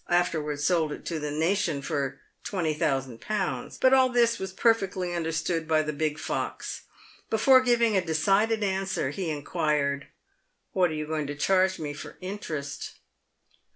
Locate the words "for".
1.79-2.19, 11.93-12.17